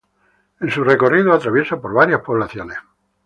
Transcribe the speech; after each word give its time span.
En 0.59 0.71
su 0.71 0.83
recorrido 0.83 1.31
atraviesa 1.31 1.79
por 1.79 1.93
varias 1.93 2.21
poblaciones. 2.21 2.79